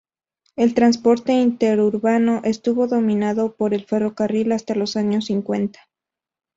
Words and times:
El 0.55 0.73
transporte 0.73 1.31
interurbano 1.33 2.41
estuvo 2.43 2.87
dominado 2.87 3.55
por 3.55 3.75
el 3.75 3.85
ferrocarril 3.85 4.51
hasta 4.51 4.73
los 4.73 4.95
años 4.97 5.25
cincuenta. 5.25 5.79